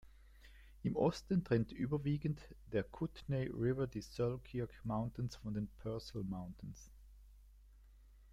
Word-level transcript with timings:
Im 0.81 0.95
Osten 0.95 1.43
trennt 1.43 1.71
überwiegend 1.71 2.41
der 2.71 2.83
Kootenay 2.83 3.51
River 3.53 3.85
die 3.85 4.01
Selkirk 4.01 4.73
Mountains 4.83 5.35
von 5.35 5.53
den 5.53 5.67
Purcell 5.77 6.23
Mountains. 6.23 6.89